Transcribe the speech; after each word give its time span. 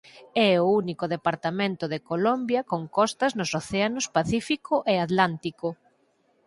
É 0.49 0.51
o 0.63 0.65
único 0.81 1.05
departamento 1.15 1.85
de 1.93 1.99
Colombia 2.09 2.61
con 2.71 2.81
costas 2.97 3.31
nos 3.39 3.51
océanos 3.61 4.05
Pacífico 4.15 4.73
e 4.93 4.95
Atlántico. 5.05 5.67